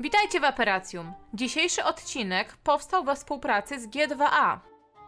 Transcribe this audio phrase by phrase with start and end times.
[0.00, 1.12] Witajcie w Aperacjum.
[1.34, 4.58] Dzisiejszy odcinek powstał we współpracy z G2A,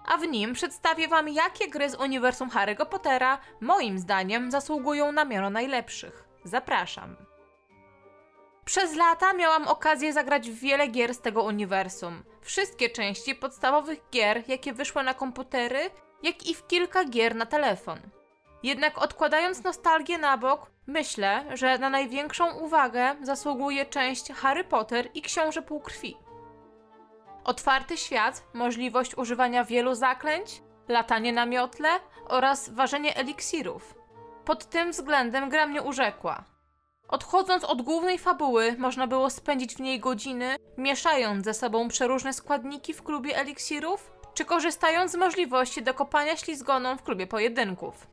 [0.06, 5.24] a w nim przedstawię Wam, jakie gry z uniwersum Harry'ego Pottera moim zdaniem zasługują na
[5.24, 6.24] miano najlepszych.
[6.44, 7.16] Zapraszam.
[8.64, 12.22] Przez lata miałam okazję zagrać w wiele gier z tego uniwersum.
[12.40, 15.90] Wszystkie części podstawowych gier, jakie wyszły na komputery,
[16.22, 18.00] jak i w kilka gier na telefon.
[18.62, 25.22] Jednak odkładając nostalgię na bok, myślę, że na największą uwagę zasługuje część Harry Potter i
[25.22, 26.16] Książę Półkrwi.
[27.44, 31.88] Otwarty świat, możliwość używania wielu zaklęć, latanie na miotle
[32.28, 33.94] oraz ważenie eliksirów.
[34.44, 36.44] Pod tym względem gra mnie urzekła.
[37.08, 42.94] Odchodząc od głównej fabuły, można było spędzić w niej godziny, mieszając ze sobą przeróżne składniki
[42.94, 48.06] w klubie eliksirów, czy korzystając z możliwości dokopania ślizgoną w klubie pojedynków.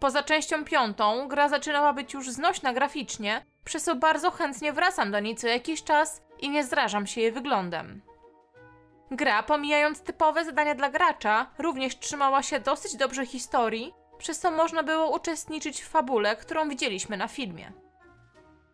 [0.00, 5.20] Poza częścią piątą, gra zaczynała być już znośna graficznie, przez co bardzo chętnie wracam do
[5.20, 8.02] niej co jakiś czas i nie zrażam się jej wyglądem.
[9.10, 14.82] Gra, pomijając typowe zadania dla gracza, również trzymała się dosyć dobrze historii, przez co można
[14.82, 17.72] było uczestniczyć w fabule, którą widzieliśmy na filmie.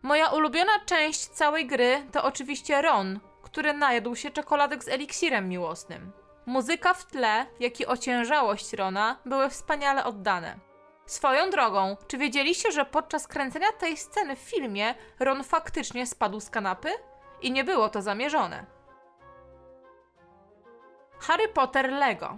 [0.01, 6.11] Moja ulubiona część całej gry to oczywiście Ron, który najadł się czekoladek z eliksirem miłosnym.
[6.45, 10.59] Muzyka w tle, jak i ociężałość Rona były wspaniale oddane.
[11.05, 16.49] Swoją drogą, czy wiedzieliście, że podczas kręcenia tej sceny w filmie Ron faktycznie spadł z
[16.49, 16.89] kanapy?
[17.41, 18.65] I nie było to zamierzone.
[21.19, 22.37] Harry Potter Lego.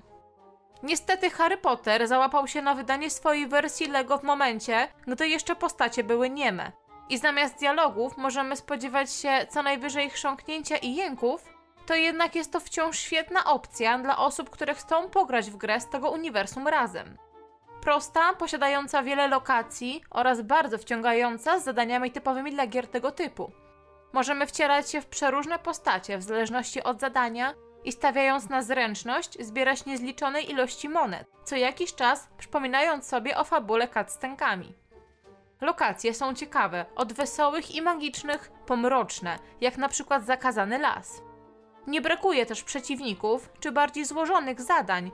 [0.83, 6.03] Niestety Harry Potter załapał się na wydanie swojej wersji Lego w momencie, gdy jeszcze postacie
[6.03, 6.71] były nieme.
[7.09, 11.43] I zamiast dialogów możemy spodziewać się co najwyżej chrząknięcia i jęków,
[11.85, 15.89] to jednak jest to wciąż świetna opcja dla osób, które chcą pograć w grę z
[15.89, 17.17] tego uniwersum razem.
[17.87, 23.51] Prosta, posiadająca wiele lokacji oraz bardzo wciągająca z zadaniami typowymi dla gier tego typu.
[24.13, 29.85] Możemy wcierać się w przeróżne postacie w zależności od zadania i stawiając na zręczność zbierać
[29.85, 34.75] niezliczonej ilości monet, co jakiś czas przypominając sobie o fabule cutscenkami.
[35.61, 41.21] Lokacje są ciekawe, od wesołych i magicznych po mroczne, jak na przykład zakazany las.
[41.87, 45.11] Nie brakuje też przeciwników czy bardziej złożonych zadań,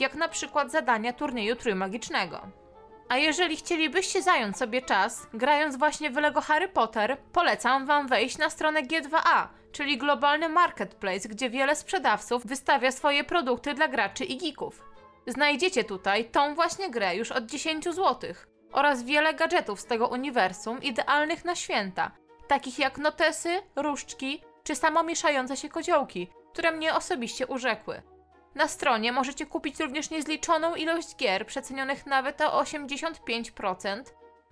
[0.00, 2.40] jak na przykład zadania turnieju trójmagicznego.
[3.08, 8.38] A jeżeli chcielibyście zająć sobie czas, grając właśnie w Lego Harry Potter, polecam Wam wejść
[8.38, 14.36] na stronę G2A, czyli globalny marketplace, gdzie wiele sprzedawców wystawia swoje produkty dla graczy i
[14.36, 14.82] geeków.
[15.26, 18.34] Znajdziecie tutaj tą właśnie grę już od 10 zł
[18.72, 22.10] oraz wiele gadżetów z tego uniwersum idealnych na święta,
[22.48, 28.02] takich jak notesy, różdżki czy samomieszające się koziołki, które mnie osobiście urzekły.
[28.54, 34.02] Na stronie możecie kupić również niezliczoną ilość gier przecenionych nawet o 85%,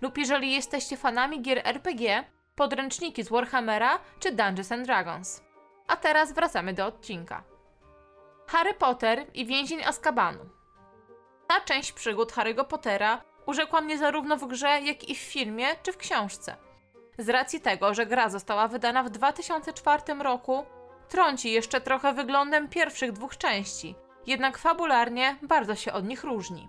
[0.01, 2.25] lub jeżeli jesteście fanami gier RPG,
[2.55, 5.43] podręczniki z Warhammera czy Dungeons and Dragons.
[5.89, 7.45] A teraz wracamy do odcinka.
[8.47, 10.45] Harry Potter i więzień Azkabanu.
[11.47, 15.93] Ta część przygód Harry'ego Pottera urzekła mnie zarówno w grze, jak i w filmie czy
[15.93, 16.57] w książce.
[17.19, 20.65] Z racji tego, że gra została wydana w 2004 roku,
[21.13, 23.95] trąci jeszcze trochę wyglądem pierwszych dwóch części,
[24.27, 26.69] jednak fabularnie bardzo się od nich różni.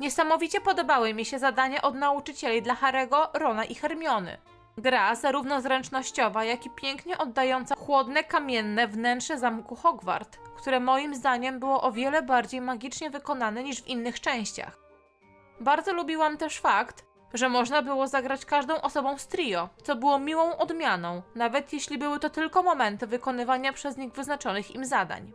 [0.00, 4.38] Niesamowicie podobały mi się zadania od nauczycieli dla Harego, Rona i Hermiony.
[4.78, 11.58] Gra zarówno zręcznościowa, jak i pięknie oddająca chłodne, kamienne wnętrze zamku Hogwart, które moim zdaniem
[11.58, 14.78] było o wiele bardziej magicznie wykonane niż w innych częściach.
[15.60, 20.56] Bardzo lubiłam też fakt, że można było zagrać każdą osobą z trio, co było miłą
[20.56, 25.32] odmianą, nawet jeśli były to tylko momenty wykonywania przez nich wyznaczonych im zadań.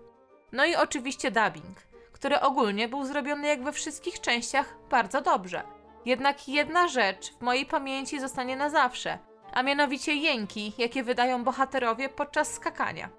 [0.51, 1.77] No i oczywiście dubbing,
[2.11, 5.63] który ogólnie był zrobiony jak we wszystkich częściach bardzo dobrze.
[6.05, 9.19] Jednak jedna rzecz w mojej pamięci zostanie na zawsze,
[9.53, 13.09] a mianowicie jęki, jakie wydają bohaterowie podczas skakania.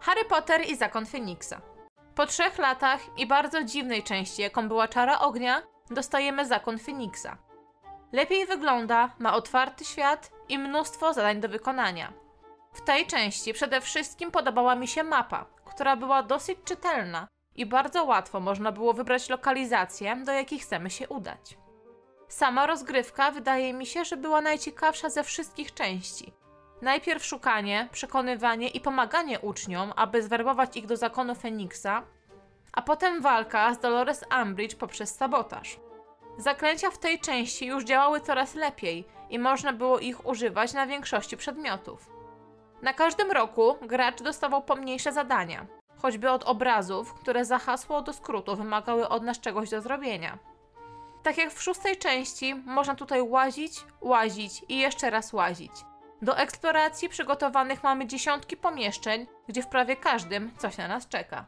[0.00, 1.60] Harry Potter i Zakon Feniksa.
[2.14, 7.36] Po trzech latach i bardzo dziwnej części, jaką była Czara Ognia, dostajemy Zakon Feniksa.
[8.12, 12.12] Lepiej wygląda, ma otwarty świat i mnóstwo zadań do wykonania.
[12.72, 18.04] W tej części przede wszystkim podobała mi się mapa, która była dosyć czytelna i bardzo
[18.04, 21.58] łatwo można było wybrać lokalizację, do jakiej chcemy się udać.
[22.28, 26.32] Sama rozgrywka wydaje mi się, że była najciekawsza ze wszystkich części.
[26.82, 32.02] Najpierw szukanie, przekonywanie i pomaganie uczniom, aby zwerbować ich do zakonu Feniksa,
[32.72, 35.78] a potem walka z Dolores Umbridge poprzez sabotaż.
[36.40, 41.36] Zaklęcia w tej części już działały coraz lepiej i można było ich używać na większości
[41.36, 42.10] przedmiotów.
[42.82, 45.66] Na każdym roku gracz dostawał pomniejsze zadania,
[45.96, 50.38] choćby od obrazów, które za hasło do skrótu wymagały od nas czegoś do zrobienia.
[51.22, 55.72] Tak jak w szóstej części, można tutaj łazić, łazić i jeszcze raz łazić.
[56.22, 61.46] Do eksploracji przygotowanych mamy dziesiątki pomieszczeń, gdzie w prawie każdym coś na nas czeka.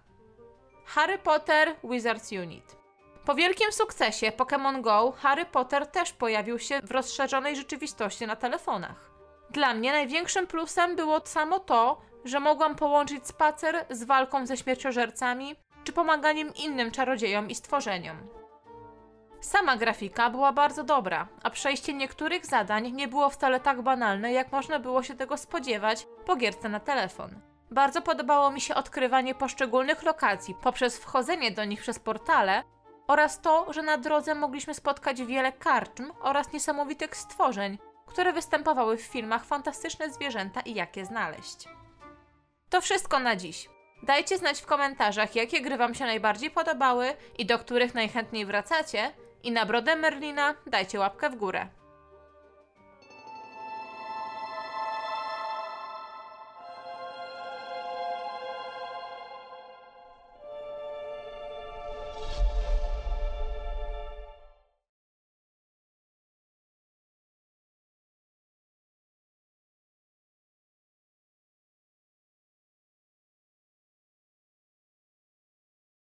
[0.86, 2.81] Harry Potter Wizards Unit.
[3.24, 9.10] Po wielkim sukcesie Pokémon Go, Harry Potter też pojawił się w rozszerzonej rzeczywistości na telefonach.
[9.50, 15.56] Dla mnie największym plusem było samo to, że mogłam połączyć spacer z walką ze śmierciożercami
[15.84, 18.16] czy pomaganiem innym czarodziejom i stworzeniom.
[19.40, 24.52] Sama grafika była bardzo dobra, a przejście niektórych zadań nie było wcale tak banalne, jak
[24.52, 27.40] można było się tego spodziewać po gierce na telefon.
[27.70, 32.62] Bardzo podobało mi się odkrywanie poszczególnych lokacji poprzez wchodzenie do nich przez portale
[33.06, 39.02] oraz to, że na drodze mogliśmy spotkać wiele karczm oraz niesamowitych stworzeń, które występowały w
[39.02, 41.68] filmach Fantastyczne Zwierzęta i jak je znaleźć.
[42.70, 43.68] To wszystko na dziś.
[44.02, 49.12] Dajcie znać w komentarzach, jakie gry Wam się najbardziej podobały i do których najchętniej wracacie.
[49.42, 51.68] I na brodę Merlina dajcie łapkę w górę.